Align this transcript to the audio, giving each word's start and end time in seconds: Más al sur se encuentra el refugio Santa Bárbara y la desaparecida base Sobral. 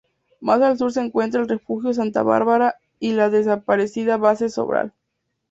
Más 0.39 0.59
al 0.63 0.79
sur 0.79 0.91
se 0.91 0.99
encuentra 1.05 1.41
el 1.43 1.47
refugio 1.47 1.93
Santa 1.93 2.23
Bárbara 2.23 2.73
y 2.99 3.11
la 3.11 3.29
desaparecida 3.29 4.17
base 4.17 4.49
Sobral. 4.49 4.93